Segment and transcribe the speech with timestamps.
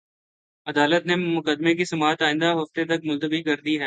[0.67, 3.79] عدالت نے مقدمے کی سماعت آئندہ ہفتے تک ملتوی کر دی ہے